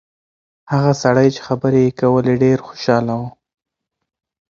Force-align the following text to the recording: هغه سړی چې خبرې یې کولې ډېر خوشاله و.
هغه 0.71 0.91
سړی 1.03 1.27
چې 1.35 1.41
خبرې 1.47 1.79
یې 1.85 1.91
کولې 2.01 2.33
ډېر 2.43 2.57
خوشاله 2.67 3.13
و. 3.19 3.23